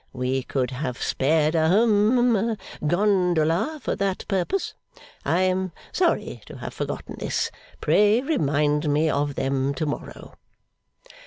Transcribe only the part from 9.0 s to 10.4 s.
of them to morrow.